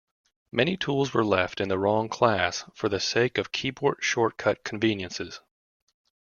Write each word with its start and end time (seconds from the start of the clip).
Many 0.51 0.77
tools 0.77 1.13
were 1.13 1.23
left 1.23 1.61
in 1.61 1.69
the 1.69 1.77
wrong 1.77 2.09
class 2.09 2.65
for 2.73 2.89
the 2.89 2.99
sake 2.99 3.37
of 3.37 3.51
keyboard-shortcut 3.51 4.63
conveniences. 4.63 5.41